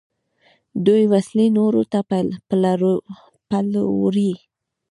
دوی 0.85 1.03
وسلې 1.13 1.47
نورو 1.57 1.81
ته 1.91 1.99
پلوري. 3.51 4.31